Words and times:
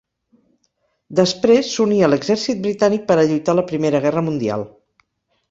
Després 1.19 1.69
s'uní 1.73 1.99
a 2.07 2.09
l'exèrcit 2.13 2.65
britànic 2.65 3.05
per 3.13 3.19
a 3.19 3.27
lluitar 3.29 3.57
a 3.57 3.61
la 3.61 3.67
Primera 3.75 4.03
Guerra 4.09 4.27
Mundial. 4.33 4.67